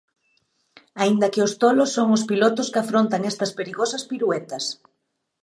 Aínda 1.03 1.31
que 1.33 1.41
os 1.47 1.53
tolos 1.61 1.89
son 1.95 2.07
os 2.17 2.23
pilotos 2.29 2.67
que 2.71 2.81
afrontan 2.83 3.21
estas 3.31 3.51
perigosas 3.57 4.03
piruetas. 4.09 4.63